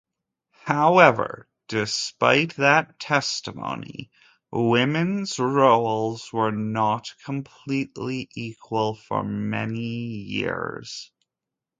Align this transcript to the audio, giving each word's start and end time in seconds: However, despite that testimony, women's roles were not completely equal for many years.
However, 0.65 1.47
despite 1.67 2.55
that 2.55 2.99
testimony, 2.99 4.09
women's 4.49 5.37
roles 5.37 6.33
were 6.33 6.49
not 6.51 7.13
completely 7.23 8.27
equal 8.33 8.95
for 8.95 9.23
many 9.23 9.79
years. 9.89 11.11